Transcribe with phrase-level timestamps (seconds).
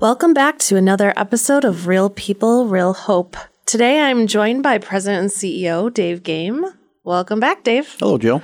[0.00, 3.36] Welcome back to another episode of Real People, Real Hope.
[3.64, 6.74] Today I'm joined by President and CEO Dave Gehm.
[7.04, 7.96] Welcome back, Dave.
[7.98, 8.42] Hello, Jill.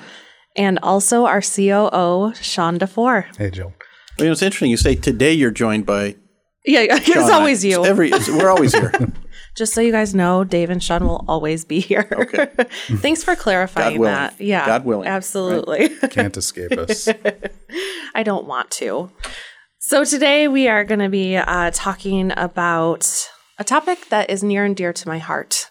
[0.56, 3.36] And also our COO, Sean DeFore.
[3.36, 3.66] Hey, Jill.
[3.66, 3.74] Well,
[4.18, 4.70] you know, it's interesting.
[4.70, 6.16] You say today you're joined by.
[6.64, 7.80] Yeah, it's Sean always you.
[7.80, 8.92] It's every, it's- we're always here.
[9.54, 12.08] Just so you guys know, Dave and Sean will always be here.
[12.10, 12.46] Okay.
[12.96, 14.40] Thanks for clarifying God that.
[14.40, 14.64] Yeah.
[14.64, 15.12] God willing, right?
[15.14, 15.90] Absolutely.
[16.08, 17.06] Can't escape us.
[18.14, 19.10] I don't want to.
[19.84, 23.28] So today we are going to be uh, talking about
[23.58, 25.70] a topic that is near and dear to my heart.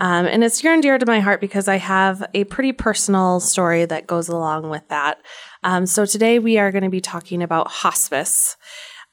[0.00, 3.38] Um, and it's near and dear to my heart because I have a pretty personal
[3.38, 5.22] story that goes along with that.
[5.62, 8.56] Um, so today we are going to be talking about hospice.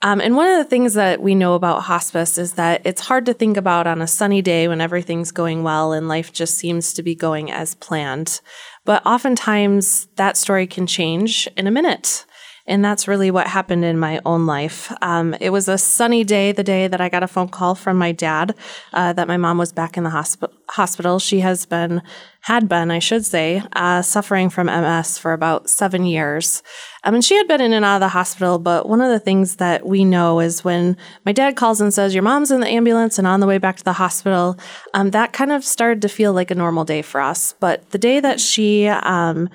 [0.02, 3.28] Um, and one of the things that we know about hospice is that it's hard
[3.28, 6.92] to think about on a sunny day when everything's going well and life just seems
[6.94, 8.42] to be going as planned.
[8.84, 12.26] But oftentimes that story can change in a minute.
[12.70, 14.94] And that's really what happened in my own life.
[15.02, 17.98] Um, it was a sunny day, the day that I got a phone call from
[17.98, 18.56] my dad
[18.94, 21.18] uh, that my mom was back in the hosp- hospital.
[21.18, 22.04] She has been,
[22.42, 26.62] had been, I should say, uh, suffering from MS for about seven years.
[27.04, 29.20] I mean, she had been in and out of the hospital, but one of the
[29.20, 30.96] things that we know is when
[31.26, 33.78] my dad calls and says, Your mom's in the ambulance and on the way back
[33.78, 34.60] to the hospital,
[34.94, 37.56] um, that kind of started to feel like a normal day for us.
[37.60, 39.50] But the day that she, um,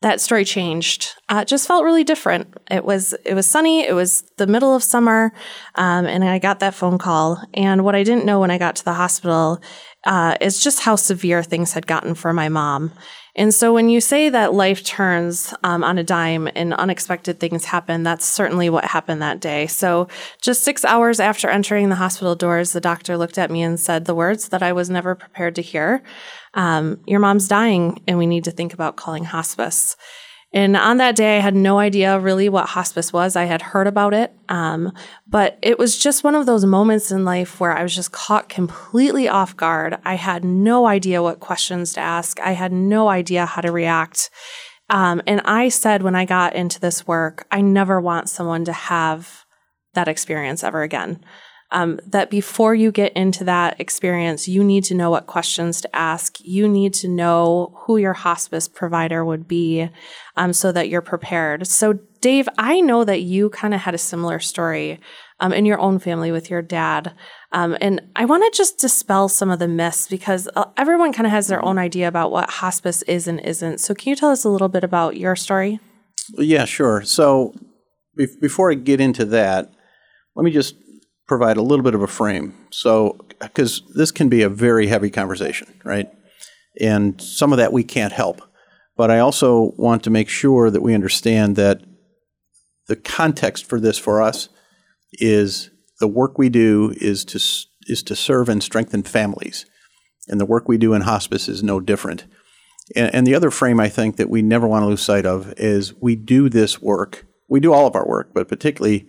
[0.00, 1.14] that story changed.
[1.28, 2.54] Uh, it just felt really different.
[2.70, 3.84] It was it was sunny.
[3.86, 5.32] It was the middle of summer,
[5.74, 7.42] um, and I got that phone call.
[7.54, 9.60] And what I didn't know when I got to the hospital
[10.04, 12.92] uh, is just how severe things had gotten for my mom.
[13.38, 17.66] And so when you say that life turns um, on a dime and unexpected things
[17.66, 19.68] happen, that's certainly what happened that day.
[19.68, 20.08] So
[20.42, 24.06] just six hours after entering the hospital doors, the doctor looked at me and said
[24.06, 26.02] the words that I was never prepared to hear.
[26.58, 29.96] Um, your mom's dying, and we need to think about calling hospice.
[30.52, 33.36] And on that day, I had no idea really what hospice was.
[33.36, 34.92] I had heard about it, um,
[35.28, 38.48] but it was just one of those moments in life where I was just caught
[38.48, 39.98] completely off guard.
[40.04, 42.40] I had no idea what questions to ask.
[42.40, 44.28] I had no idea how to react.
[44.90, 48.72] Um, and I said when I got into this work, I never want someone to
[48.72, 49.44] have
[49.94, 51.22] that experience ever again.
[51.70, 55.96] Um, that before you get into that experience, you need to know what questions to
[55.96, 56.38] ask.
[56.40, 59.90] You need to know who your hospice provider would be
[60.36, 61.66] um, so that you're prepared.
[61.66, 64.98] So, Dave, I know that you kind of had a similar story
[65.40, 67.14] um, in your own family with your dad.
[67.52, 71.26] Um, and I want to just dispel some of the myths because uh, everyone kind
[71.26, 73.78] of has their own idea about what hospice is and isn't.
[73.78, 75.80] So, can you tell us a little bit about your story?
[76.36, 77.02] yeah, sure.
[77.02, 77.54] So
[78.16, 79.70] be- before I get into that,
[80.34, 80.74] let me just
[81.28, 82.54] provide a little bit of a frame.
[82.70, 86.08] So, because this can be a very heavy conversation, right?
[86.80, 88.42] And some of that we can't help.
[88.96, 91.82] But I also want to make sure that we understand that
[92.88, 94.48] the context for this for us
[95.12, 97.38] is the work we do is to
[97.86, 99.66] is to serve and strengthen families,
[100.26, 102.24] and the work we do in hospice is no different.
[102.96, 105.54] And, and the other frame I think that we never want to lose sight of
[105.56, 107.26] is we do this work.
[107.48, 109.06] We do all of our work, but particularly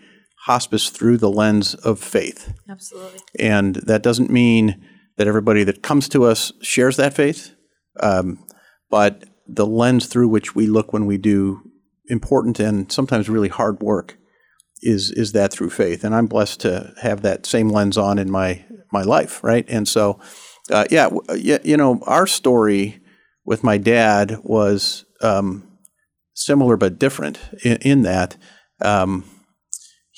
[0.50, 2.54] hospice through the lens of faith.
[2.68, 3.20] Absolutely.
[3.40, 4.84] And that doesn't mean
[5.18, 7.54] that everybody that comes to us shares that faith,
[8.00, 8.44] um,
[8.90, 11.62] but the lens through which we look when we do
[12.08, 14.18] important and sometimes really hard work
[14.82, 16.04] is is that through faith.
[16.04, 19.66] And I'm blessed to have that same lens on in my my life, right?
[19.70, 20.20] And so,
[20.72, 23.02] uh, yeah, you know, our story
[23.46, 25.78] with my dad was um,
[26.34, 28.36] similar but different in, in that
[28.82, 29.26] um,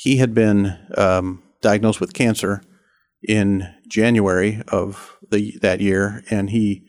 [0.02, 2.64] he had been um, diagnosed with cancer
[3.22, 6.84] in January of the that year, and he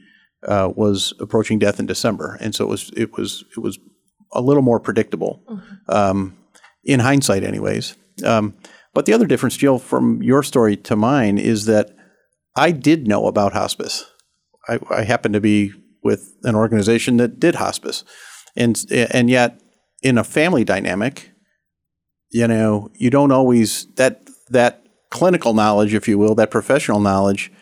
[0.49, 3.79] uh, was approaching death in December, and so it was it was it was
[4.33, 5.43] a little more predictable
[5.91, 6.39] um,
[6.85, 7.99] in hindsight, anyways.
[8.25, 8.55] Um,
[8.95, 11.95] but the other difference, Jill, from your story to mine, is that
[12.57, 14.07] I did know about hospice.
[14.71, 18.05] I, I happened to be with an organization that did hospice,
[18.57, 19.61] and and yet
[20.03, 21.32] in a family dynamic,
[22.33, 27.53] you know, you don't always that that clinical knowledge, if you will, that professional knowledge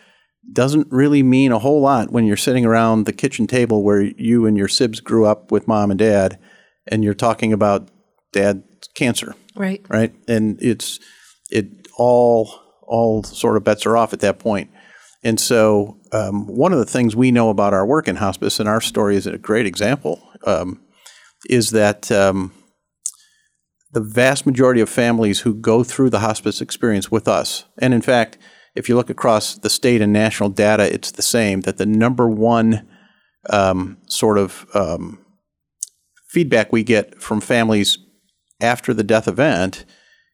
[0.51, 4.45] doesn't really mean a whole lot when you're sitting around the kitchen table where you
[4.45, 6.39] and your sibs grew up with mom and dad,
[6.87, 7.89] and you're talking about
[8.33, 9.85] dad's cancer, Right.
[9.89, 10.13] right?
[10.27, 10.99] And it's
[11.49, 11.67] it
[11.97, 12.49] all
[12.87, 14.69] all sort of bets are off at that point.
[15.23, 18.67] And so, um, one of the things we know about our work in hospice, and
[18.67, 20.81] our story is a great example, um,
[21.47, 22.51] is that um,
[23.93, 28.01] the vast majority of families who go through the hospice experience with us, and in
[28.01, 28.37] fact,
[28.75, 32.29] if you look across the state and national data, it's the same that the number
[32.29, 32.87] one
[33.49, 35.19] um, sort of um,
[36.29, 37.97] feedback we get from families
[38.61, 39.85] after the death event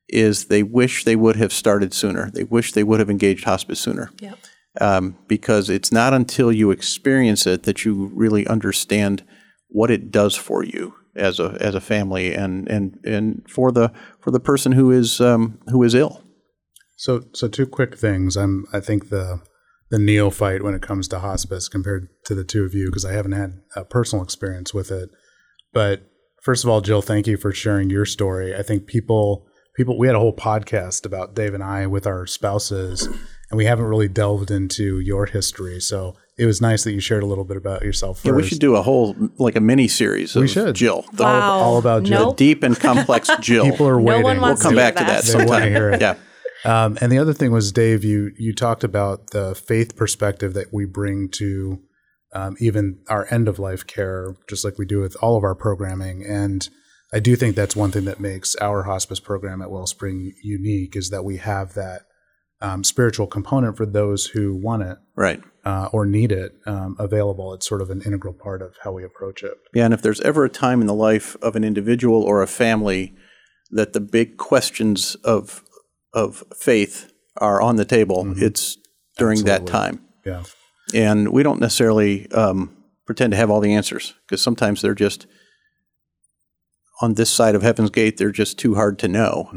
[0.10, 2.30] is they wish they would have started sooner.
[2.32, 4.12] They wish they would have engaged hospice sooner.
[4.20, 4.38] Yep.
[4.80, 9.26] Um, because it's not until you experience it that you really understand
[9.70, 13.92] what it does for you as a as a family and and and for the
[14.20, 16.24] for the person who is um, who is ill.
[16.98, 18.36] So, so two quick things.
[18.36, 19.40] I'm, I think the
[19.90, 23.14] the neophyte when it comes to hospice compared to the two of you because I
[23.14, 25.10] haven't had a personal experience with it.
[25.72, 26.02] But
[26.42, 28.54] first of all, Jill, thank you for sharing your story.
[28.56, 32.26] I think people people we had a whole podcast about Dave and I with our
[32.26, 35.80] spouses, and we haven't really delved into your history.
[35.80, 38.18] So it was nice that you shared a little bit about yourself.
[38.18, 38.26] First.
[38.26, 40.36] Yeah, we should do a whole like a mini series.
[40.36, 40.76] We should.
[40.76, 41.06] Jill.
[41.14, 41.52] The Wow.
[41.60, 42.28] all about Jill.
[42.28, 42.38] Nope.
[42.38, 43.66] deep and complex Jill.
[43.70, 44.24] People are No waiting.
[44.24, 45.50] one wants we'll come to back to hear that They sometime.
[45.50, 46.02] want to hear it.
[46.02, 46.16] Yeah.
[46.66, 50.74] Um, and the other thing was, Dave, you you talked about the faith perspective that
[50.74, 51.80] we bring to
[52.34, 55.56] um, even our end of life care, just like we do with all of our
[55.56, 56.24] programming.
[56.26, 56.68] And
[57.14, 61.10] I do think that's one thing that makes our hospice program at Wellspring unique is
[61.10, 62.02] that we have that
[62.60, 65.42] um, spiritual component for those who want it Right.
[65.68, 67.54] Uh, or need it um, available.
[67.54, 69.52] It's sort of an integral part of how we approach it.
[69.74, 72.48] Yeah, and if there's ever a time in the life of an individual or a
[72.48, 73.14] family
[73.72, 75.66] that the big questions of
[76.14, 78.78] of faith are on the table, it's
[79.18, 80.00] during that time.
[80.26, 80.44] Yeah.
[80.94, 85.28] And we don't necessarily um, pretend to have all the answers because sometimes they're just
[87.02, 88.16] on this side of Heaven's Gate.
[88.16, 89.50] They're just too hard to know.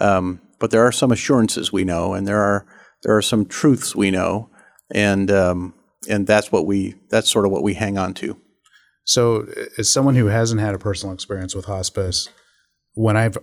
[0.00, 2.66] Um, but there are some assurances we know, and there are
[3.04, 4.50] there are some truths we know,
[4.92, 5.74] and um,
[6.08, 8.36] and that's what we that's sort of what we hang on to.
[9.04, 9.46] So,
[9.76, 12.28] as someone who hasn't had a personal experience with hospice,
[12.94, 13.36] when I've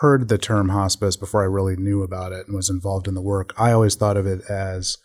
[0.00, 3.22] heard the term hospice before I really knew about it and was involved in the
[3.22, 4.98] work, I always thought of it as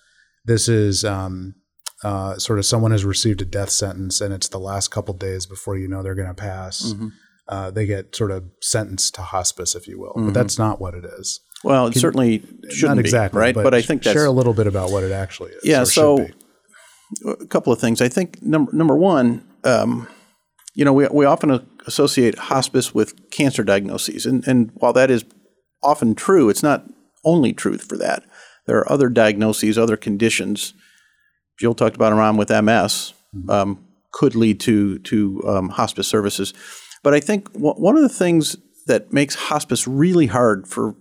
[0.43, 1.55] this is um,
[2.03, 5.45] uh, sort of someone has received a death sentence and it's the last couple days
[5.45, 6.93] before you know they're going to pass.
[7.47, 10.13] Uh, they get sort of sentenced to hospice, if you will.
[10.15, 11.39] But that's not what it is.
[11.63, 13.55] Well, it certainly shouldn't not exactly, be, right?
[13.55, 15.61] But, But, I think that's share a little bit about what it actually is.
[15.63, 16.27] Yeah, so-
[17.25, 18.01] a couple of things.
[18.01, 20.07] I think number number one, um,
[20.73, 25.25] you know, we we often associate hospice with cancer diagnoses, and and while that is
[25.83, 26.85] often true, it's not
[27.25, 28.23] only truth for that.
[28.65, 30.73] There are other diagnoses, other conditions.
[31.59, 33.13] Jill talked about around with MS
[33.49, 36.53] um, could lead to to um, hospice services,
[37.03, 38.55] but I think w- one of the things
[38.87, 40.95] that makes hospice really hard for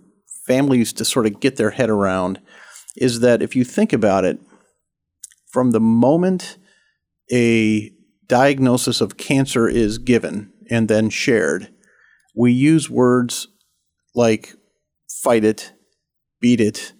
[0.45, 2.39] families to sort of get their head around
[2.95, 4.39] is that if you think about it,
[5.51, 6.57] from the moment
[7.31, 7.91] a
[8.27, 11.69] diagnosis of cancer is given and then shared,
[12.35, 13.47] we use words
[14.15, 14.53] like
[15.21, 15.73] fight it,
[16.39, 16.93] beat it,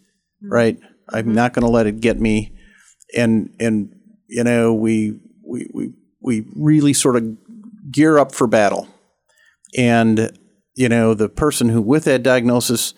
[0.44, 0.54] mm-hmm.
[0.54, 0.78] right?
[1.10, 1.34] I'm mm-hmm.
[1.34, 2.54] not going to let it get me.
[3.16, 3.96] And, and,
[4.28, 7.38] you know, we, we, we, we really sort of
[7.92, 8.88] gear up for battle.
[9.78, 10.38] And,
[10.76, 12.94] you know, the person who with that diagnosis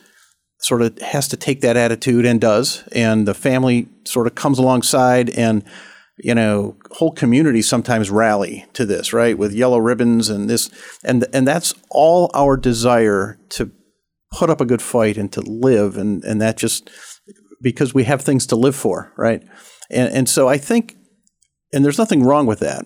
[0.63, 2.88] sort of has to take that attitude and does.
[2.94, 5.62] And the family sort of comes alongside and,
[6.18, 9.38] you know, whole communities sometimes rally to this, right?
[9.38, 10.69] With yellow ribbons and this,
[11.04, 13.71] and and that's all our desire to
[14.31, 16.89] put up a good fight and to live, and and that just
[17.62, 19.44] because we have things to live for, right?
[19.89, 20.95] And and so I think,
[21.74, 22.86] and there's nothing wrong with that,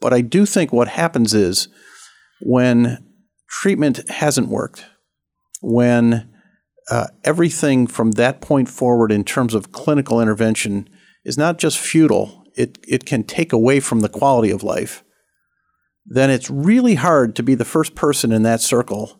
[0.00, 1.68] but I do think what happens is
[2.40, 3.04] when
[3.50, 4.86] treatment hasn't worked,
[5.60, 6.33] when
[6.90, 10.88] uh, everything from that point forward in terms of clinical intervention
[11.24, 15.02] is not just futile, it, it can take away from the quality of life,
[16.06, 19.18] then it's really hard to be the first person in that circle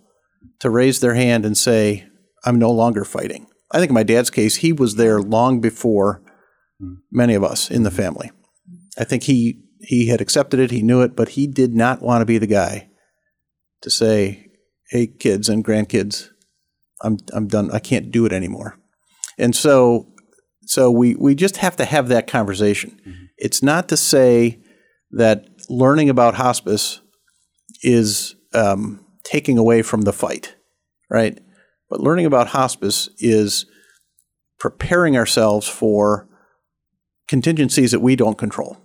[0.60, 2.06] to raise their hand and say,
[2.44, 3.46] I'm no longer fighting.
[3.72, 6.22] I think in my dad's case, he was there long before
[7.10, 8.30] many of us in the family.
[8.98, 12.20] I think he, he had accepted it, he knew it, but he did not want
[12.20, 12.90] to be the guy
[13.80, 14.48] to say,
[14.90, 16.28] hey, kids and grandkids,
[17.02, 17.70] I'm I'm done.
[17.70, 18.78] I can't do it anymore.
[19.38, 20.08] And so
[20.66, 23.00] so we we just have to have that conversation.
[23.36, 24.60] It's not to say
[25.10, 27.00] that learning about hospice
[27.82, 30.56] is um, taking away from the fight,
[31.10, 31.38] right?
[31.90, 33.66] But learning about hospice is
[34.58, 36.28] preparing ourselves for
[37.28, 38.78] contingencies that we don't control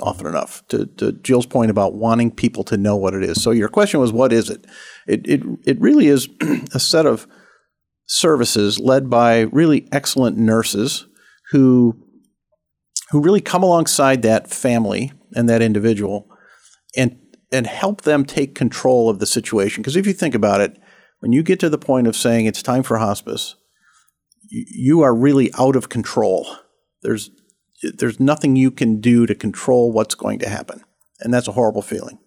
[0.00, 0.66] often enough.
[0.68, 3.42] To, to Jill's point about wanting people to know what it is.
[3.42, 4.66] So your question was, what is it?
[5.06, 6.28] It it it really is
[6.74, 7.26] a set of
[8.06, 11.06] services led by really excellent nurses
[11.50, 11.96] who
[13.10, 16.28] who really come alongside that family and that individual
[16.96, 17.18] and
[17.52, 19.82] and help them take control of the situation.
[19.82, 20.78] Because if you think about it
[21.20, 23.56] when you get to the point of saying it's time for hospice
[24.50, 26.46] you, are really out of control.
[27.02, 27.30] There's
[27.82, 30.82] there's nothing you can do to control what's going to happen.
[31.20, 32.18] And that's a horrible feeling.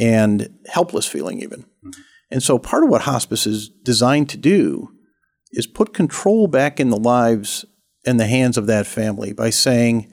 [0.00, 1.90] And helpless feeling even mm-hmm.
[2.32, 4.88] And so part of what hospice is designed to do
[5.52, 7.66] is put control back in the lives
[8.06, 10.10] and the hands of that family by saying,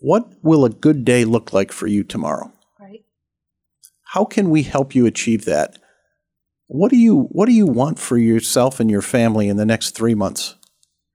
[0.00, 2.50] what will a good day look like for you tomorrow?
[2.80, 3.04] Right.
[4.14, 5.76] How can we help you achieve that?
[6.66, 9.90] What do you what do you want for yourself and your family in the next
[9.90, 10.54] 3 months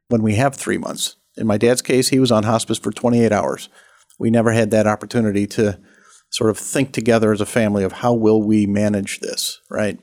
[0.09, 1.15] when we have 3 months?
[1.37, 3.67] In my dad's case, he was on hospice for 28 hours.
[4.19, 5.79] We never had that opportunity to
[6.29, 9.99] sort of think together as a family of how will we manage this, right?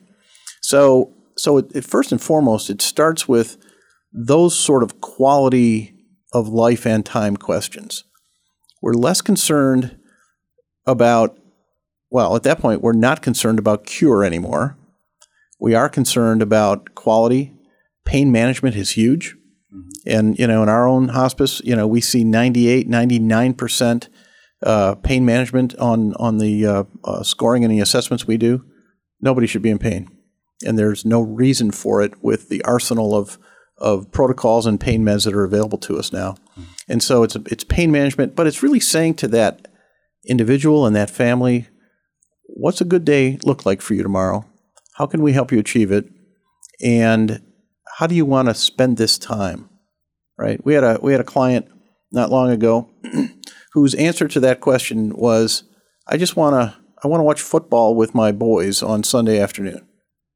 [0.67, 3.55] So, so it, it, first and foremost, it starts with
[4.11, 5.95] those sort of quality
[6.33, 8.03] of life and time questions.
[8.81, 9.97] We're less concerned
[10.85, 11.39] about,
[12.11, 14.77] well, at that point, we're not concerned about cure anymore.
[15.57, 17.53] We are concerned about quality.
[18.03, 19.37] Pain management is huge.
[19.73, 19.89] Mm-hmm.
[20.05, 24.09] And, you know, in our own hospice, you know, we see 98, 99%
[24.63, 28.65] uh, pain management on, on the uh, uh, scoring and the assessments we do.
[29.21, 30.11] Nobody should be in pain
[30.65, 33.37] and there's no reason for it with the arsenal of
[33.79, 36.31] of protocols and pain meds that are available to us now.
[36.31, 36.63] Mm-hmm.
[36.89, 39.67] And so it's it's pain management, but it's really saying to that
[40.27, 41.67] individual and that family,
[42.47, 44.45] what's a good day look like for you tomorrow?
[44.95, 46.09] How can we help you achieve it?
[46.83, 47.41] And
[47.97, 49.69] how do you want to spend this time?
[50.37, 50.63] Right?
[50.65, 51.67] We had a we had a client
[52.11, 52.89] not long ago
[53.73, 55.63] whose answer to that question was,
[56.07, 59.87] I just want to I want to watch football with my boys on Sunday afternoon.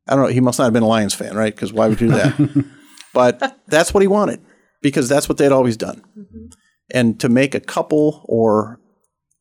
[0.07, 0.31] I don't know.
[0.31, 1.53] He must not have been a Lions fan, right?
[1.53, 2.65] Because why would you do that?
[3.13, 4.41] but that's what he wanted
[4.81, 6.03] because that's what they'd always done.
[6.17, 6.47] Mm-hmm.
[6.93, 8.79] And to make a couple or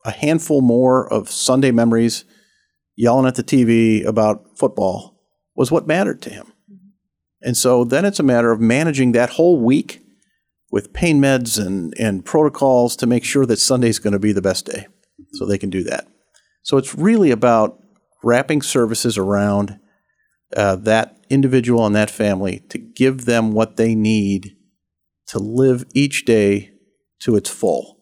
[0.05, 2.25] a handful more of Sunday memories
[2.95, 5.19] yelling at the TV about football
[5.55, 6.45] was what mattered to him.
[6.71, 6.87] Mm-hmm.
[7.41, 10.01] And so then it's a matter of managing that whole week
[10.71, 14.41] with pain meds and, and protocols to make sure that Sunday's going to be the
[14.41, 14.87] best day
[15.33, 16.07] so they can do that.
[16.63, 17.79] So it's really about
[18.23, 19.79] wrapping services around
[20.55, 24.55] uh, that individual and that family to give them what they need
[25.27, 26.71] to live each day
[27.19, 27.99] to its full,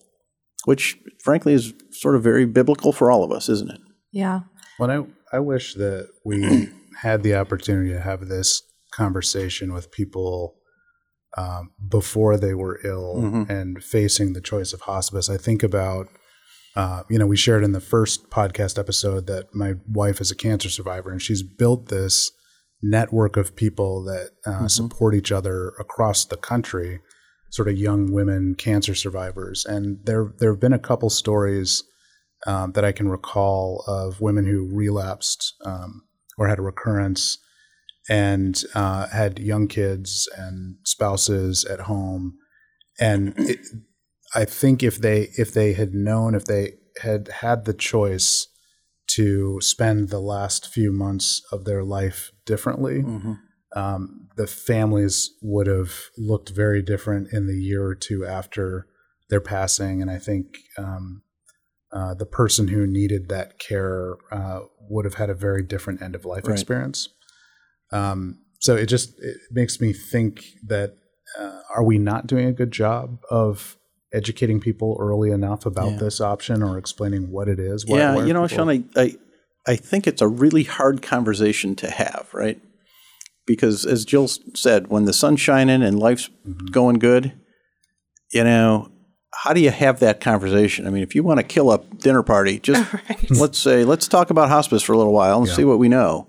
[0.66, 3.82] which frankly is sort of very biblical for all of us, isn't it?
[4.12, 4.42] Yeah.
[4.80, 4.90] Well,
[5.32, 6.70] I, I wish that we
[7.02, 10.56] had the opportunity to have this conversation with people
[11.38, 13.52] um, before they were ill mm-hmm.
[13.52, 15.30] and facing the choice of hospice.
[15.30, 16.08] I think about,
[16.76, 20.36] uh, you know, we shared in the first podcast episode that my wife is a
[20.36, 22.32] cancer survivor and she's built this
[22.82, 24.68] network of people that uh, mm-hmm.
[24.68, 27.00] support each other across the country,
[27.52, 29.66] sort of young women cancer survivors.
[29.66, 31.84] And there there have been a couple stories
[32.48, 36.04] um, that I can recall of women who relapsed um,
[36.38, 37.38] or had a recurrence
[38.10, 42.38] and uh, had young kids and spouses at home.
[43.00, 43.60] And it,
[44.34, 48.48] I think if they if they had known if they had had the choice
[49.16, 52.98] to spend the last few months of their life differently.
[53.04, 53.34] Mm-hmm.
[53.76, 58.88] Um, the families would have looked very different in the year or two after
[59.30, 60.46] their passing, and I think
[60.78, 61.22] um,
[61.92, 66.16] uh, the person who needed that care uh, would have had a very different end
[66.16, 66.54] of life right.
[66.54, 67.10] experience.
[67.92, 70.98] Um, so it just it makes me think that
[71.40, 73.78] uh, are we not doing a good job of
[74.12, 75.98] educating people early enough about yeah.
[75.98, 77.86] this option or explaining what it is?
[77.86, 78.66] Why, yeah, you know, people...
[78.66, 79.16] Sean, I, I,
[79.68, 82.60] I think it's a really hard conversation to have, right?
[83.46, 86.68] Because as Jill said, when the sun's shining and life's mm-hmm.
[86.68, 87.34] going good,
[88.32, 88.92] you know,
[89.34, 90.88] how do you have that conversation?
[90.88, 93.32] I mean, if you want to kill a dinner party, just right.
[93.32, 95.54] let's say, let's talk about hospice for a little while and yeah.
[95.54, 96.28] see what we know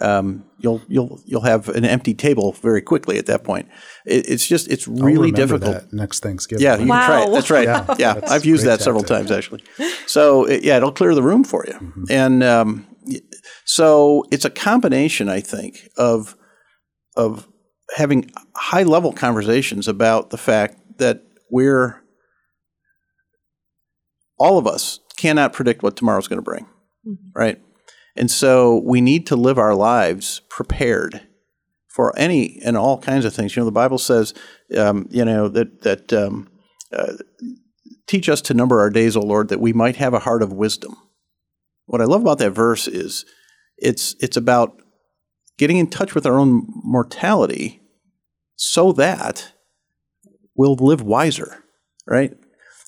[0.00, 3.68] um, you'll you'll you'll have an empty table very quickly at that point.
[4.04, 5.92] It, it's just it's really difficult.
[5.92, 6.64] next Thanksgiving.
[6.64, 7.00] Yeah, you wow.
[7.00, 7.30] can try it.
[7.32, 7.64] That's right.
[7.64, 9.62] yeah, yeah that's I've used that several times actually.
[10.06, 11.74] So it, yeah, it'll clear the room for you.
[11.74, 12.04] Mm-hmm.
[12.10, 12.86] And um,
[13.64, 16.36] so it's a combination, I think, of
[17.16, 17.46] of
[17.96, 22.02] having high level conversations about the fact that we're
[24.38, 26.64] all of us cannot predict what tomorrow's going to bring,
[27.06, 27.30] mm-hmm.
[27.34, 27.60] right?
[28.16, 31.26] And so we need to live our lives prepared
[31.88, 33.54] for any and all kinds of things.
[33.54, 34.34] You know, the Bible says,
[34.76, 36.48] um, you know, that that um,
[36.92, 37.14] uh,
[38.06, 40.52] teach us to number our days, O Lord, that we might have a heart of
[40.52, 40.96] wisdom.
[41.86, 43.24] What I love about that verse is
[43.76, 44.80] it's it's about
[45.58, 47.80] getting in touch with our own mortality
[48.56, 49.52] so that
[50.56, 51.64] we'll live wiser,
[52.06, 52.36] right?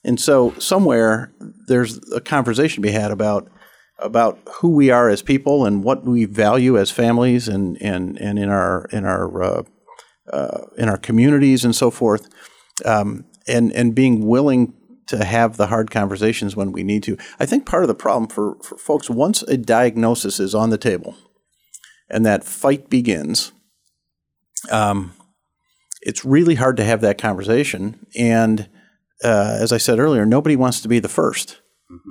[0.04, 1.32] And so somewhere
[1.66, 3.50] there's a conversation to be had about
[3.98, 8.38] about who we are as people and what we value as families and and, and
[8.38, 9.62] in our in our uh,
[10.32, 12.28] uh, in our communities and so forth,
[12.84, 14.74] um, and and being willing
[15.06, 17.16] to have the hard conversations when we need to.
[17.38, 20.78] I think part of the problem for, for folks once a diagnosis is on the
[20.78, 21.16] table,
[22.10, 23.52] and that fight begins,
[24.70, 25.12] um,
[26.02, 28.04] it's really hard to have that conversation.
[28.18, 28.68] And
[29.24, 31.56] uh, as I said earlier, nobody wants to be the 1st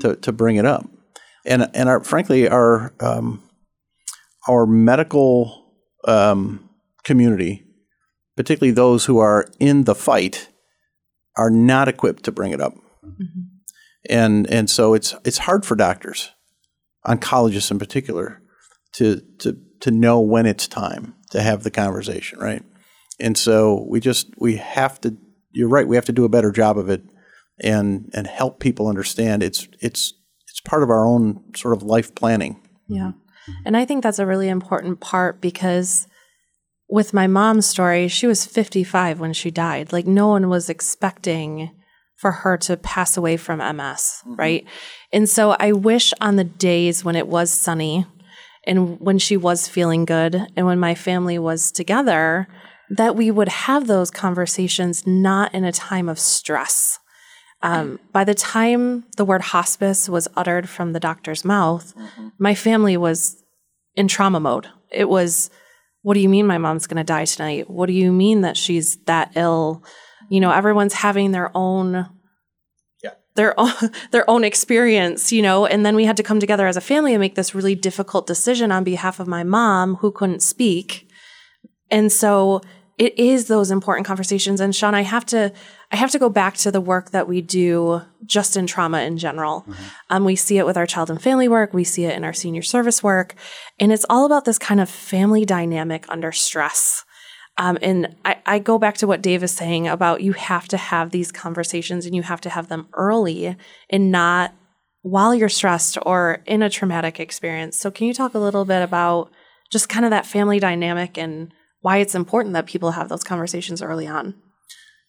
[0.01, 0.85] to, to bring it up.
[1.45, 3.43] And, and our, frankly, our, um,
[4.47, 5.73] our medical
[6.07, 6.69] um,
[7.03, 7.63] community,
[8.35, 10.49] particularly those who are in the fight,
[11.37, 12.75] are not equipped to bring it up.
[13.03, 13.41] Mm-hmm.
[14.09, 16.31] And, and so it's, it's hard for doctors,
[17.05, 18.41] oncologists in particular,
[18.93, 22.63] to, to, to know when it's time to have the conversation, right?
[23.19, 25.17] And so we just we have to.
[25.51, 25.87] You're right.
[25.87, 27.03] We have to do a better job of it,
[27.61, 30.24] and and help people understand it's it's it's
[30.65, 32.59] part of our own sort of life planning.
[32.87, 33.11] Yeah,
[33.65, 36.07] and I think that's a really important part because
[36.89, 39.91] with my mom's story, she was 55 when she died.
[39.91, 41.71] Like no one was expecting
[42.15, 44.35] for her to pass away from MS, mm-hmm.
[44.35, 44.65] right?
[45.11, 48.05] And so I wish on the days when it was sunny
[48.65, 52.47] and when she was feeling good and when my family was together
[52.89, 56.99] that we would have those conversations not in a time of stress.
[57.65, 62.27] Um, by the time the word hospice was uttered from the doctor's mouth, mm-hmm.
[62.37, 63.43] my family was
[63.95, 64.67] in trauma mode.
[64.91, 65.49] It was,
[66.03, 67.67] what do you mean my mom's going to die tonight?
[67.67, 69.83] What do you mean that she's that ill?
[70.29, 72.07] You know, everyone's having their own
[73.33, 73.71] their own,
[74.11, 77.13] their own experience, you know, and then we had to come together as a family
[77.13, 81.09] and make this really difficult decision on behalf of my mom who couldn't speak.
[81.89, 82.61] And so
[82.97, 84.61] it is those important conversations.
[84.61, 85.51] And Sean, I have to,
[85.91, 89.17] I have to go back to the work that we do just in trauma in
[89.17, 89.61] general.
[89.61, 89.83] Mm-hmm.
[90.09, 91.73] Um, we see it with our child and family work.
[91.73, 93.35] We see it in our senior service work.
[93.79, 97.05] And it's all about this kind of family dynamic under stress.
[97.57, 100.77] Um, and I, I go back to what Dave is saying about you have to
[100.77, 103.55] have these conversations and you have to have them early
[103.89, 104.53] and not
[105.03, 107.77] while you're stressed or in a traumatic experience.
[107.77, 109.31] So, can you talk a little bit about
[109.71, 113.81] just kind of that family dynamic and why it's important that people have those conversations
[113.81, 114.33] early on?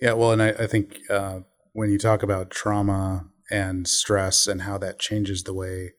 [0.00, 1.40] Yeah, well, and I, I think uh,
[1.72, 5.92] when you talk about trauma and stress and how that changes the way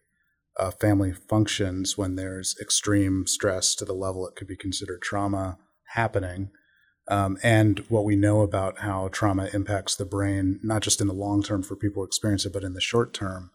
[0.58, 5.58] a family functions when there's extreme stress to the level it could be considered trauma
[5.94, 6.50] happening.
[7.10, 11.14] Um, and what we know about how trauma impacts the brain, not just in the
[11.14, 13.52] long term for people who experience it, but in the short term,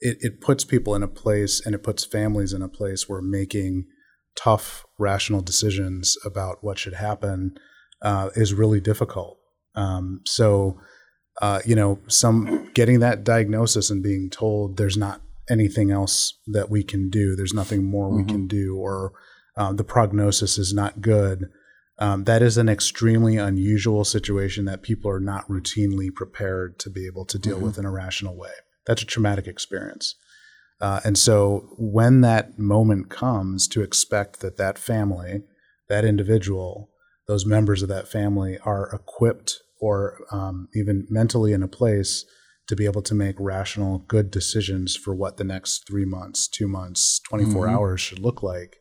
[0.00, 3.22] it, it puts people in a place and it puts families in a place where
[3.22, 3.86] making
[4.36, 7.54] tough, rational decisions about what should happen
[8.02, 9.39] uh, is really difficult.
[9.74, 10.80] Um, so,
[11.40, 16.70] uh, you know, some getting that diagnosis and being told there's not anything else that
[16.70, 18.18] we can do, there's nothing more mm-hmm.
[18.18, 19.12] we can do, or
[19.56, 21.50] uh, the prognosis is not good
[22.00, 27.06] um, that is an extremely unusual situation that people are not routinely prepared to be
[27.06, 27.66] able to deal mm-hmm.
[27.66, 28.52] with in a rational way.
[28.86, 30.16] That's a traumatic experience.
[30.80, 35.42] Uh, and so when that moment comes to expect that that family,
[35.90, 36.88] that individual,
[37.30, 42.24] those members of that family are equipped or um, even mentally in a place
[42.66, 46.66] to be able to make rational, good decisions for what the next three months, two
[46.66, 47.76] months, 24 mm-hmm.
[47.76, 48.78] hours should look like,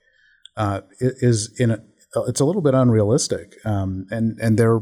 [0.58, 1.76] uh, is in a,
[2.16, 3.56] uh, it's a little bit unrealistic.
[3.66, 4.80] Um, and and there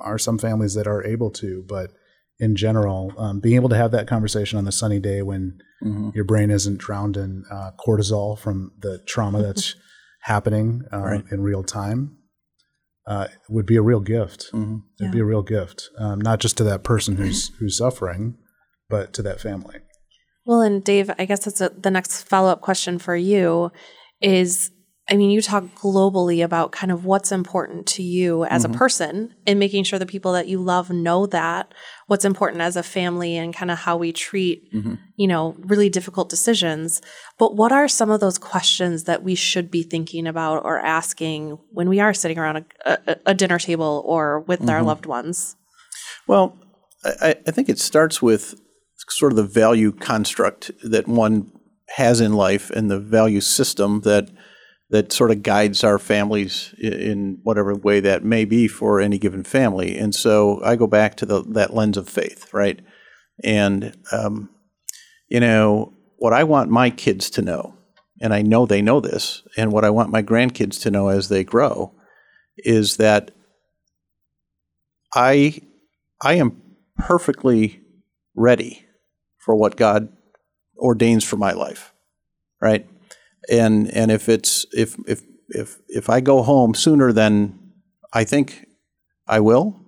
[0.00, 1.92] are some families that are able to, but
[2.38, 6.08] in general, um, being able to have that conversation on the sunny day when mm-hmm.
[6.14, 9.74] your brain isn't drowned in uh, cortisol from the trauma that's
[10.22, 11.24] happening um, right.
[11.30, 12.16] in real time
[13.10, 14.46] uh, would be a real gift.
[14.52, 14.76] Mm-hmm.
[15.00, 15.10] It'd yeah.
[15.10, 18.38] be a real gift, um, not just to that person who's who's suffering,
[18.88, 19.78] but to that family.
[20.46, 23.72] Well, and Dave, I guess that's a, the next follow up question for you
[24.20, 24.70] is
[25.10, 28.74] I mean, you talk globally about kind of what's important to you as mm-hmm.
[28.74, 31.74] a person and making sure the people that you love know that,
[32.06, 34.94] what's important as a family and kind of how we treat, mm-hmm.
[35.16, 37.02] you know, really difficult decisions.
[37.38, 41.58] But what are some of those questions that we should be thinking about or asking
[41.72, 44.70] when we are sitting around a, a, a dinner table or with mm-hmm.
[44.70, 45.56] our loved ones?
[46.28, 46.56] Well,
[47.02, 48.54] I, I think it starts with
[49.08, 51.50] sort of the value construct that one
[51.96, 54.30] has in life and the value system that–
[54.90, 59.44] that sort of guides our families in whatever way that may be for any given
[59.44, 59.96] family.
[59.96, 62.80] And so I go back to the, that lens of faith, right?
[63.44, 64.50] And, um,
[65.28, 67.76] you know, what I want my kids to know,
[68.20, 71.28] and I know they know this, and what I want my grandkids to know as
[71.28, 71.94] they grow
[72.58, 73.30] is that
[75.14, 75.60] I,
[76.22, 76.60] I am
[76.98, 77.80] perfectly
[78.34, 78.84] ready
[79.38, 80.08] for what God
[80.76, 81.94] ordains for my life,
[82.60, 82.86] right?
[83.50, 87.58] And and if it's if if if if I go home sooner than
[88.12, 88.66] I think
[89.26, 89.80] I will,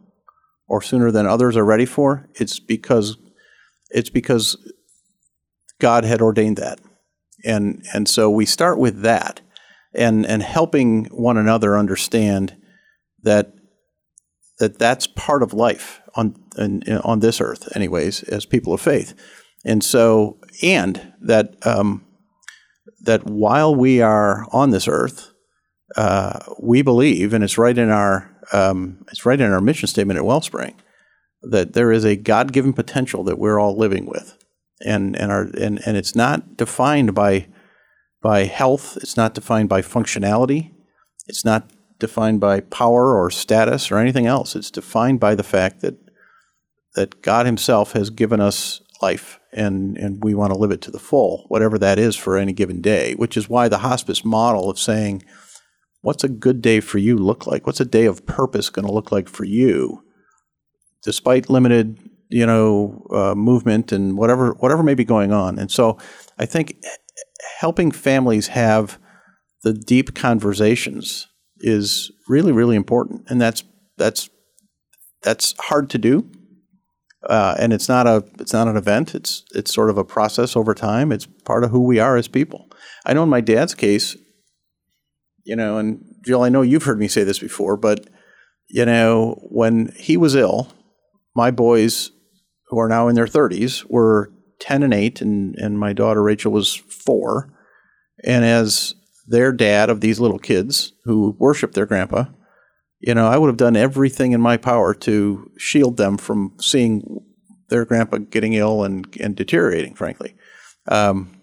[0.68, 3.16] or sooner than others are ready for, it's because
[3.90, 4.57] it's because
[5.81, 6.81] God had ordained that,
[7.44, 9.40] and and so we start with that,
[9.94, 12.57] and and helping one another understand
[13.22, 13.53] that
[14.59, 16.35] that that's part of life on
[17.05, 19.14] on this earth, anyways, as people of faith,
[19.64, 22.05] and so and that um,
[23.03, 25.33] that while we are on this earth,
[25.97, 30.18] uh, we believe, and it's right in our um, it's right in our mission statement
[30.18, 30.75] at Wellspring,
[31.42, 34.38] that there is a God given potential that we're all living with,
[34.85, 37.47] and and our and and it's not defined by
[38.23, 38.97] by health.
[38.99, 40.73] It's not defined by functionality.
[41.27, 44.57] It's not defined by power or status or anything else.
[44.57, 45.97] It's defined by the fact that
[46.95, 50.91] that God Himself has given us life and, and we want to live it to
[50.91, 54.71] the full, whatever that is for any given day, which is why the hospice model
[54.71, 55.23] of saying,
[56.01, 57.67] what's a good day for you look like?
[57.67, 60.03] What's a day of purpose going to look like for you?
[61.03, 65.59] Despite limited, you know, uh, movement and whatever whatever may be going on.
[65.59, 65.99] And so
[66.38, 66.77] I think
[67.59, 68.99] helping families have
[69.62, 73.62] the deep conversations is really really important and that's
[73.97, 74.29] that's
[75.23, 76.29] that's hard to do
[77.28, 79.14] uh, and it's not a it's not an event.
[79.14, 81.12] It's it's sort of a process over time.
[81.12, 82.68] It's part of who we are as people.
[83.04, 84.16] I know in my dad's case
[85.44, 88.08] you know and jill i know you've heard me say this before but
[88.68, 90.72] you know when he was ill
[91.35, 92.12] my boys
[92.68, 96.52] who are now in their 30s were 10 and 8 and, and my daughter rachel
[96.52, 97.52] was 4
[98.24, 98.94] and as
[99.26, 102.24] their dad of these little kids who worship their grandpa,
[103.03, 107.25] you know, I would have done everything in my power to shield them from seeing
[107.69, 110.35] their grandpa getting ill and, and deteriorating, frankly.
[110.88, 111.37] Um,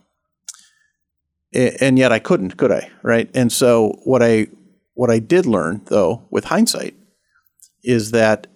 [1.53, 2.89] and yet I couldn't, could I?
[3.03, 3.29] Right.
[3.33, 4.47] And so what I
[4.93, 6.93] what I did learn, though, with hindsight,
[7.83, 8.47] is that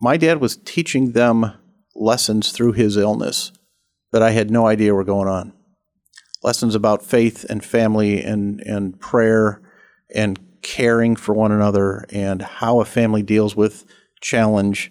[0.00, 1.52] my dad was teaching them
[1.94, 3.52] lessons through his illness
[4.10, 5.52] that I had no idea were going on
[6.42, 9.60] lessons about faith and family and, and prayer
[10.14, 13.84] and caring for one another and how a family deals with
[14.20, 14.90] challenge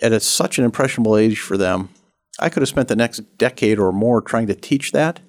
[0.00, 1.90] at a, such an impressionable age for them.
[2.38, 5.20] I could have spent the next decade or more trying to teach that,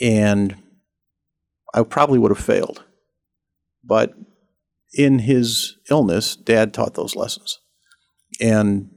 [0.00, 0.56] and
[1.74, 2.84] I probably would have failed.
[3.82, 4.14] But
[4.92, 7.58] in his illness, Dad taught those lessons.
[8.40, 8.90] And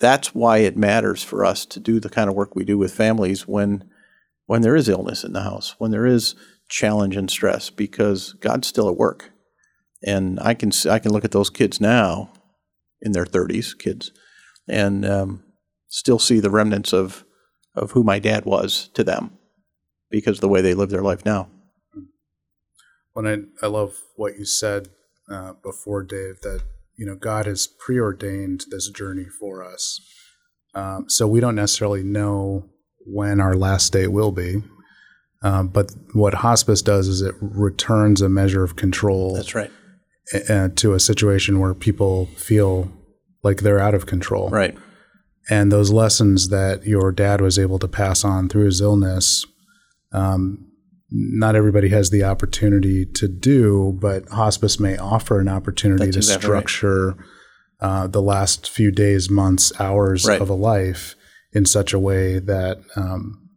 [0.00, 2.94] that's why it matters for us to do the kind of work we do with
[2.94, 3.88] families when
[4.46, 6.36] when there is illness in the house, when there is
[6.68, 9.30] challenge and stress, because God's still at work.
[10.04, 12.30] And I can I can look at those kids now,
[13.00, 14.12] in their 30s, kids,
[14.68, 15.44] and um,
[15.88, 17.24] still see the remnants of
[17.74, 19.38] of who my dad was to them,
[20.10, 21.48] because of the way they live their life now.
[23.12, 24.88] When I I love what you said
[25.30, 26.62] uh, before, Dave, that
[26.96, 30.00] you know God has preordained this journey for us,
[30.74, 32.68] um, so we don't necessarily know
[33.06, 34.62] when our last day will be.
[35.42, 39.34] Um, but what hospice does is it returns a measure of control.
[39.34, 39.70] That's right.
[40.48, 42.90] Uh, to a situation where people feel
[43.44, 44.48] like they're out of control.
[44.50, 44.76] Right.
[45.48, 49.46] And those lessons that your dad was able to pass on through his illness,
[50.12, 50.66] um,
[51.10, 56.18] not everybody has the opportunity to do, but hospice may offer an opportunity That's to
[56.18, 57.16] exactly structure right.
[57.80, 60.40] uh, the last few days, months, hours right.
[60.40, 61.14] of a life
[61.52, 63.48] in such a way that um,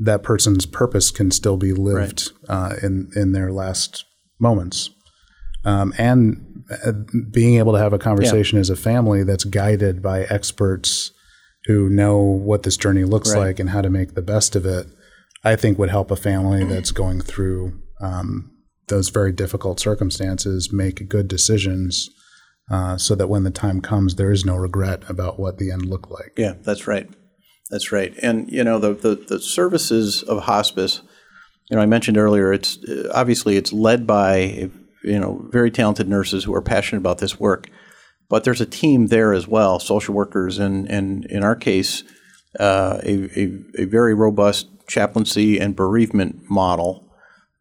[0.00, 2.48] that person's purpose can still be lived right.
[2.48, 4.04] uh, in in their last
[4.38, 4.90] moments,
[5.64, 6.92] um, and uh,
[7.30, 8.60] being able to have a conversation yeah.
[8.60, 11.12] as a family that's guided by experts
[11.66, 13.46] who know what this journey looks right.
[13.46, 14.86] like and how to make the best of it.
[15.44, 18.50] I think would help a family that's going through um,
[18.88, 22.10] those very difficult circumstances make good decisions
[22.70, 25.86] uh, so that when the time comes, there is no regret about what the end
[25.86, 26.32] looked like.
[26.36, 27.08] Yeah, that's right.
[27.70, 28.14] That's right.
[28.22, 31.02] And you know the the, the services of hospice.
[31.70, 32.52] You know, I mentioned earlier.
[32.52, 32.78] It's
[33.14, 34.70] obviously it's led by
[35.04, 37.68] you know very talented nurses who are passionate about this work,
[38.28, 42.02] but there's a team there as well, social workers, and and in our case,
[42.58, 47.08] uh, a, a, a very robust chaplaincy and bereavement model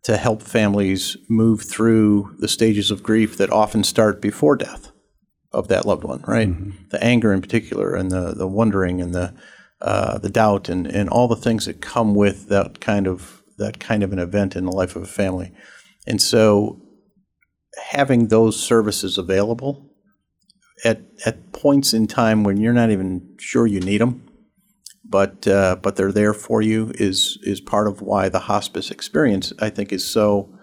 [0.03, 4.91] to help families move through the stages of grief that often start before death
[5.51, 6.47] of that loved one, right?
[6.47, 6.87] Mm-hmm.
[6.89, 9.33] The anger in particular, and the the wondering, and the
[9.81, 13.79] uh, the doubt, and and all the things that come with that kind of that
[13.79, 15.51] kind of an event in the life of a family,
[16.07, 16.81] and so
[17.89, 19.89] having those services available
[20.83, 24.23] at at points in time when you're not even sure you need them,
[25.03, 29.53] but uh, but they're there for you is is part of why the hospice experience
[29.59, 30.53] I think is so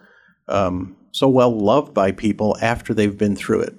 [0.49, 3.75] um, so well loved by people after they've been through it.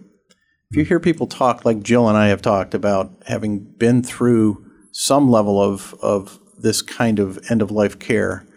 [0.69, 4.65] If you hear people talk like Jill and I have talked about having been through
[4.99, 8.47] some level of, of this kind of end of life care,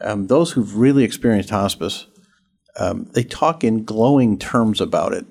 [0.00, 2.06] um, those who've really experienced hospice,
[2.78, 5.26] um, they talk in glowing terms about it,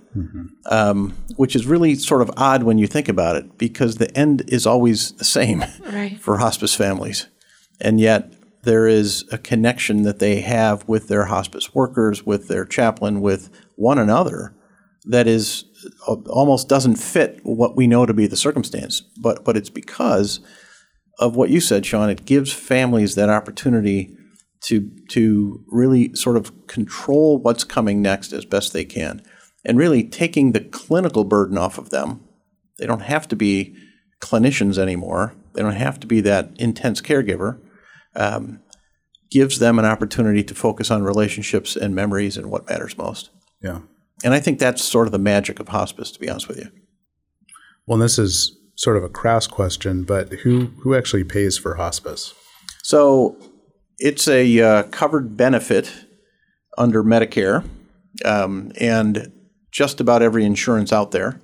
[0.66, 4.44] um, which is really sort of odd when you think about it because the end
[4.50, 6.20] is always the same Right.
[6.22, 7.28] for hospice families.
[7.80, 12.66] And yet there is a connection that they have with their hospice workers, with their
[12.66, 14.54] chaplain, with one another
[15.06, 15.64] that is
[16.08, 19.02] almost doesn't fit what we know to be the circumstance.
[19.22, 20.40] But but it's because
[21.20, 22.10] of what you said, Sean.
[22.10, 24.16] It gives families that opportunity
[24.62, 29.22] to to really sort of control what's coming next as best they can,
[29.66, 32.22] and really taking the clinical burden off of them.
[32.78, 33.76] They don't have to be
[34.22, 35.34] clinicians anymore.
[35.54, 37.60] They don't have to be that intense caregiver.
[38.16, 38.62] Um,
[39.30, 43.30] gives them an opportunity to focus on relationships and memories and what matters most.
[43.62, 43.82] Yeah.
[44.24, 46.70] And I think that's sort of the magic of hospice, to be honest with you.
[47.88, 52.34] Well, this is sort of a crass question, but who who actually pays for hospice?
[52.84, 53.38] So
[53.98, 55.92] it's a uh, covered benefit
[56.78, 57.68] under Medicare,
[58.26, 59.32] um, and
[59.72, 61.40] just about every insurance out there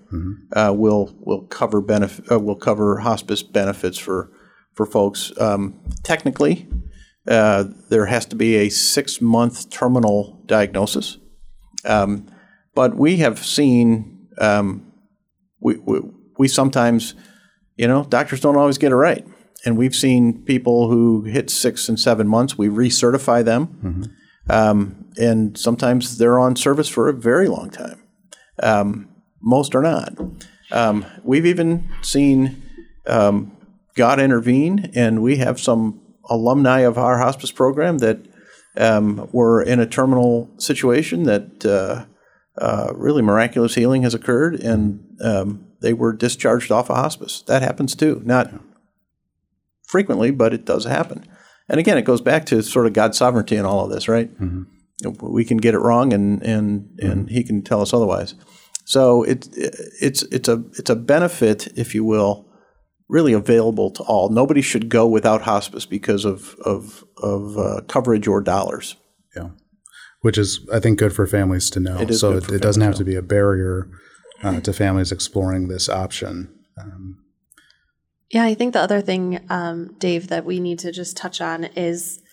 [0.56, 4.32] uh, will will cover benefit uh, will cover hospice benefits for
[4.74, 5.32] for folks.
[5.40, 6.68] Um, technically,
[7.28, 11.18] uh, there has to be a six month terminal diagnosis,
[11.86, 12.28] um,
[12.76, 14.92] but we have seen um,
[15.60, 16.02] we, we
[16.38, 17.16] we sometimes
[17.78, 19.26] you know doctors don't always get it right
[19.66, 22.58] and we've seen people who hit six and seven months.
[22.58, 24.14] We recertify them,
[24.50, 28.04] um, and sometimes they're on service for a very long time.
[28.62, 29.10] Um,
[29.42, 30.14] most are not.
[30.72, 32.62] Um, we've even seen
[33.08, 33.58] um,
[33.96, 38.20] God intervene, and we have some alumni of our hospice program that
[38.78, 42.06] um, were in a terminal situation that uh,
[42.58, 47.44] uh, really miraculous healing has occurred, and um, they were discharged off of hospice.
[47.48, 48.22] That happens too.
[48.26, 48.52] Not
[49.88, 51.26] frequently, but it does happen.
[51.68, 54.30] And again, it goes back to sort of God's sovereignty in all of this, right?
[55.22, 58.36] We can get it wrong, and and and He can tell us otherwise.
[58.86, 62.48] So it it's it's a it's a benefit, if you will,
[63.10, 64.30] really available to all.
[64.30, 68.96] Nobody should go without hospice because of of of uh, coverage or dollars.
[69.36, 69.50] Yeah.
[70.26, 72.00] Which is, I think, good for families to know.
[72.00, 73.88] It is so good it, for it doesn't have to be a barrier
[74.42, 76.52] uh, to families exploring this option.
[76.82, 77.20] Um,
[78.32, 81.66] Yeah, I think the other thing, um, Dave, that we need to just touch on
[81.76, 82.24] is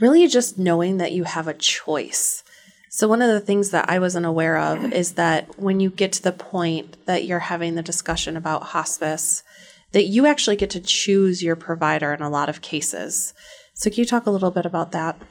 [0.00, 2.42] really just knowing that you have a choice.
[2.90, 6.10] So, one of the things that I wasn't aware of is that when you get
[6.14, 9.44] to the point that you're having the discussion about hospice,
[9.92, 13.32] that you actually get to choose your provider in a lot of cases.
[13.74, 15.22] So, can you talk a little bit about that?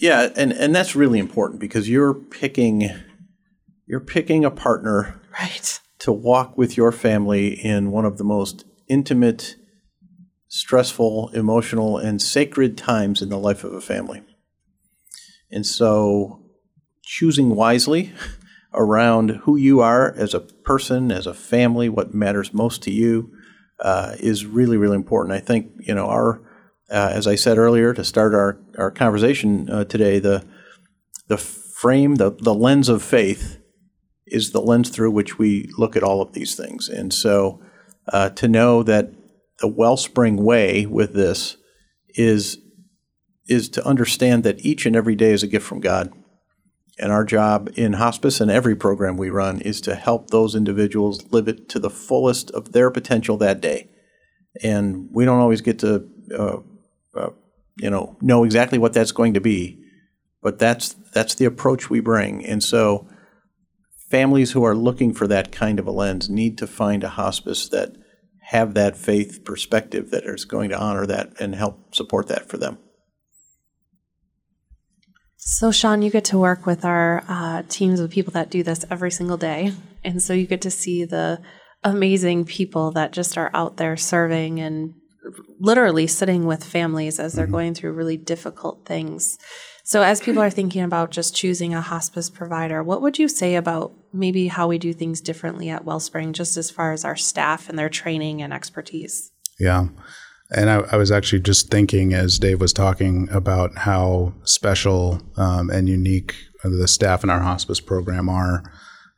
[0.00, 2.90] Yeah, and and that's really important because you're picking
[3.86, 5.78] you're picking a partner Right.
[5.98, 9.56] to walk with your family in one of the most intimate,
[10.48, 14.22] stressful, emotional, and sacred times in the life of a family.
[15.50, 16.40] And so,
[17.02, 18.12] choosing wisely
[18.74, 23.32] around who you are as a person, as a family, what matters most to you,
[23.80, 25.34] uh, is really, really important.
[25.34, 26.40] I think you know our,
[26.90, 30.44] uh, as I said earlier, to start our our conversation uh, today, the
[31.28, 33.58] the frame, the the lens of faith
[34.26, 36.88] is the lens through which we look at all of these things.
[36.88, 37.60] And so
[38.12, 39.12] uh, to know that
[39.58, 41.56] the wellspring way with this
[42.10, 42.58] is
[43.46, 46.12] is to understand that each and every day is a gift from God.
[46.98, 51.32] And our job in hospice and every program we run is to help those individuals
[51.32, 53.88] live it to the fullest of their potential that day.
[54.62, 56.06] And we don't always get to,
[56.38, 56.58] uh,
[57.16, 57.30] uh,
[57.80, 59.82] you know, know exactly what that's going to be,
[60.42, 62.44] but that's that's the approach we bring.
[62.44, 63.08] And so,
[64.10, 67.68] families who are looking for that kind of a lens need to find a hospice
[67.70, 67.96] that
[68.50, 72.58] have that faith perspective that is going to honor that and help support that for
[72.58, 72.78] them.
[75.36, 78.84] So, Sean, you get to work with our uh, teams of people that do this
[78.90, 79.72] every single day.
[80.04, 81.40] And so you get to see the
[81.82, 84.94] amazing people that just are out there serving and
[85.58, 89.38] literally sitting with families as they're going through really difficult things.
[89.84, 93.56] So, as people are thinking about just choosing a hospice provider, what would you say
[93.56, 97.68] about maybe how we do things differently at Wellspring, just as far as our staff
[97.68, 99.32] and their training and expertise?
[99.58, 99.88] Yeah.
[100.52, 105.70] And I, I was actually just thinking as Dave was talking about how special um,
[105.70, 108.62] and unique the staff in our hospice program are.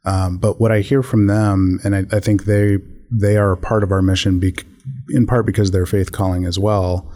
[0.05, 2.79] Um, but what I hear from them, and I, I think they
[3.21, 4.67] they are a part of our mission, bec-
[5.11, 7.13] in part because they're faith calling as well.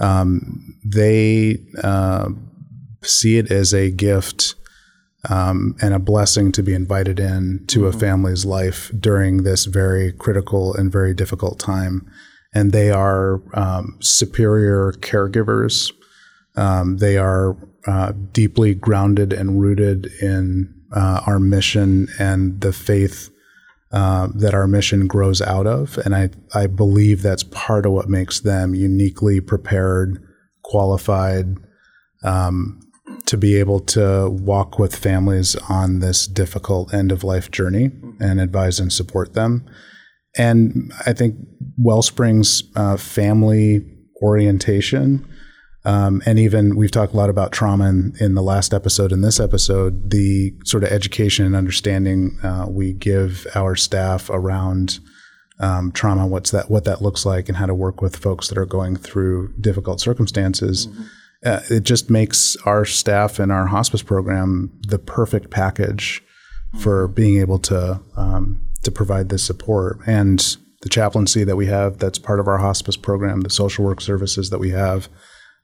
[0.00, 2.28] Um, they uh,
[3.02, 4.54] see it as a gift
[5.28, 10.12] um, and a blessing to be invited in to a family's life during this very
[10.12, 12.10] critical and very difficult time.
[12.54, 15.92] And they are um, superior caregivers
[16.54, 23.30] Um, they are uh, deeply grounded and rooted in uh, our mission and the faith
[23.92, 25.98] uh, that our mission grows out of.
[25.98, 30.22] And I, I believe that's part of what makes them uniquely prepared,
[30.62, 31.56] qualified
[32.24, 32.80] um,
[33.26, 38.40] to be able to walk with families on this difficult end of life journey and
[38.40, 39.68] advise and support them.
[40.38, 41.36] And I think
[41.78, 43.84] Wellspring's uh, family
[44.22, 45.28] orientation
[45.84, 49.10] um, and even we've talked a lot about trauma in, in, the last episode.
[49.10, 55.00] In this episode, the sort of education and understanding uh, we give our staff around
[55.58, 58.58] um, trauma, what's that, what that looks like, and how to work with folks that
[58.58, 60.86] are going through difficult circumstances.
[60.86, 61.02] Mm-hmm.
[61.44, 66.22] Uh, it just makes our staff and our hospice program the perfect package
[66.68, 66.78] mm-hmm.
[66.78, 71.98] for being able to um, to provide this support and the chaplaincy that we have
[71.98, 75.08] that's part of our hospice program, the social work services that we have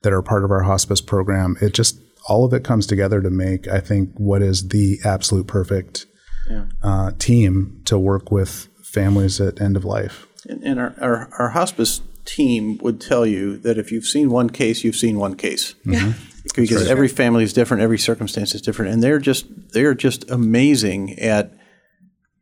[0.03, 1.57] that are part of our hospice program.
[1.61, 5.47] It just all of it comes together to make I think what is the absolute
[5.47, 6.07] perfect
[6.51, 6.65] yeah.
[6.83, 10.27] uh, team to work with families at end of life.
[10.49, 14.51] And, and our, our, our hospice team would tell you that if you've seen one
[14.51, 15.75] case, you've seen one case.
[15.87, 16.11] Mm-hmm.
[16.43, 16.91] because right.
[16.91, 21.53] every family is different, every circumstance is different, and they're just they're just amazing at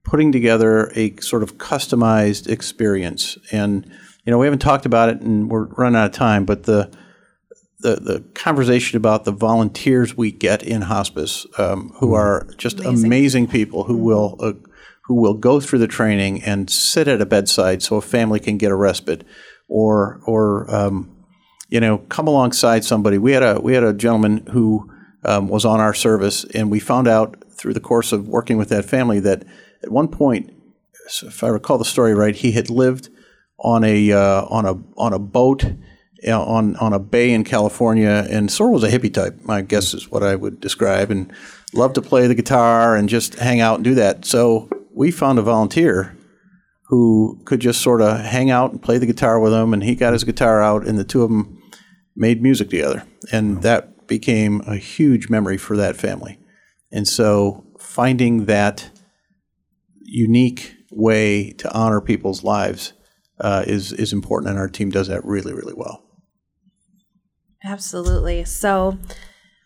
[0.05, 3.37] putting together a sort of customized experience.
[3.51, 3.85] And
[4.25, 6.90] you know, we haven't talked about it, and we're running out of time, but the
[7.80, 12.14] the, the conversation about the volunteers we get in hospice, um, who mm-hmm.
[12.14, 14.04] are just amazing, amazing people who mm-hmm.
[14.04, 14.52] will uh,
[15.04, 18.56] who will go through the training and sit at a bedside so a family can
[18.56, 19.24] get a respite,
[19.68, 21.14] or or um,
[21.68, 23.18] you know come alongside somebody.
[23.18, 24.90] We had a we had a gentleman who
[25.24, 28.68] um, was on our service, and we found out through the course of working with
[28.70, 29.44] that family that
[29.82, 30.52] at one point,
[31.22, 33.10] if I recall the story right, he had lived
[33.58, 35.64] on a uh, on a on a boat
[36.34, 39.38] on on a bay in California, and sort of was a hippie type.
[39.48, 41.32] I guess is what I would describe, and
[41.74, 44.24] loved to play the guitar and just hang out and do that.
[44.24, 46.16] So we found a volunteer
[46.88, 49.94] who could just sort of hang out and play the guitar with him, and he
[49.94, 51.62] got his guitar out, and the two of them
[52.14, 56.38] made music together, and that became a huge memory for that family.
[56.92, 58.90] And so finding that
[60.02, 62.92] unique way to honor people's lives
[63.40, 66.06] uh, is is important, and our team does that really, really well.
[67.66, 68.44] Absolutely.
[68.44, 68.96] So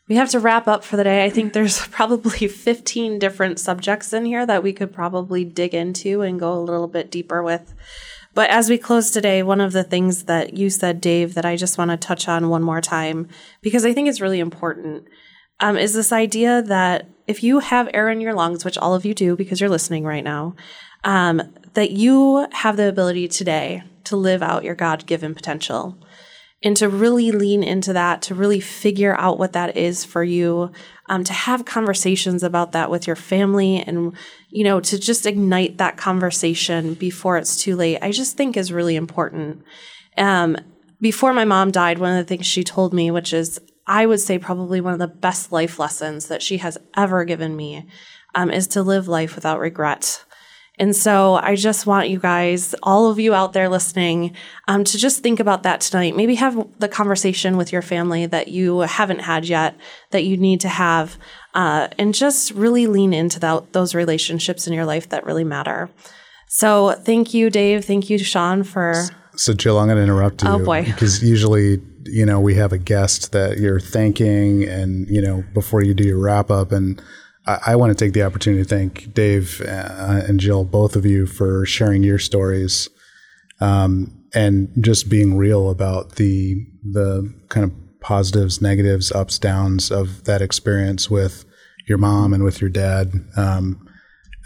[0.08, 1.24] we have to wrap up for the day.
[1.24, 6.22] I think there's probably 15 different subjects in here that we could probably dig into
[6.22, 7.74] and go a little bit deeper with.
[8.32, 11.56] But as we close today, one of the things that you said, Dave, that I
[11.56, 13.28] just want to touch on one more time,
[13.60, 15.04] because I think it's really important,
[15.58, 19.04] um, is this idea that if you have air in your lungs, which all of
[19.04, 20.54] you do because you're listening right now,
[21.02, 21.42] um,
[21.74, 25.98] that you have the ability today to live out your God given potential
[26.62, 30.70] and to really lean into that, to really figure out what that is for you,
[31.08, 34.12] um, to have conversations about that with your family and,
[34.50, 38.72] you know, to just ignite that conversation before it's too late, I just think is
[38.72, 39.62] really important.
[40.18, 40.56] Um,
[41.00, 44.20] before my mom died, one of the things she told me, which is, I would
[44.20, 47.86] say probably one of the best life lessons that she has ever given me,
[48.34, 50.24] um, is to live life without regret.
[50.80, 54.34] And so I just want you guys, all of you out there listening,
[54.66, 56.16] um, to just think about that tonight.
[56.16, 59.76] Maybe have the conversation with your family that you haven't had yet,
[60.10, 61.18] that you need to have,
[61.54, 65.90] uh, and just really lean into that, those relationships in your life that really matter.
[66.48, 67.84] So thank you, Dave.
[67.84, 69.04] Thank you, Sean, for.
[69.36, 70.48] So, Jill, I'm going to interrupt you.
[70.48, 70.84] Oh, boy.
[70.86, 75.84] Because usually, you know, we have a guest that you're thanking and, you know, before
[75.84, 76.72] you do your wrap up.
[76.72, 77.02] And
[77.46, 81.07] I, I want to take the opportunity to thank Dave uh, and Jill, both of
[81.07, 82.88] you, for sharing your stories
[83.61, 90.24] um, and just being real about the the kind of positives, negatives, ups, downs of
[90.24, 91.44] that experience with
[91.87, 93.12] your mom and with your dad.
[93.37, 93.87] Um,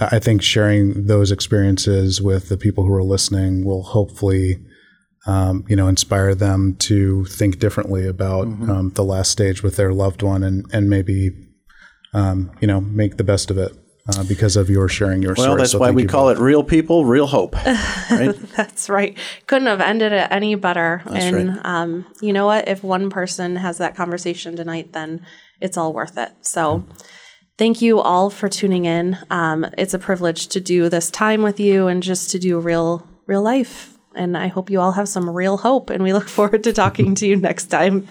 [0.00, 4.58] I think sharing those experiences with the people who are listening will hopefully,
[5.26, 8.70] um, you know, inspire them to think differently about mm-hmm.
[8.70, 11.30] um, the last stage with their loved one and and maybe
[12.14, 13.72] um, you know, make the best of it.
[14.06, 15.48] Uh, because of your sharing your well, story.
[15.48, 16.36] Well, that's so why we call both.
[16.36, 17.56] it real people, real hope.
[18.10, 18.36] Right?
[18.54, 19.16] that's right.
[19.46, 21.00] Couldn't have ended it any better.
[21.06, 21.60] That's and right.
[21.64, 22.68] um, you know what?
[22.68, 25.24] If one person has that conversation tonight, then
[25.58, 26.32] it's all worth it.
[26.42, 26.84] So.
[27.56, 29.16] Thank you all for tuning in.
[29.30, 33.06] Um, it's a privilege to do this time with you and just to do real,
[33.26, 33.96] real life.
[34.16, 35.88] And I hope you all have some real hope.
[35.88, 38.08] And we look forward to talking to you next time.